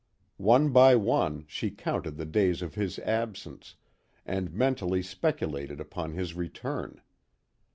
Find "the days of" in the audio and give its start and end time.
2.17-2.73